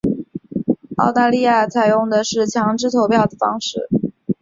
[0.97, 3.87] 澳大利亚采用的是强制投票的方式。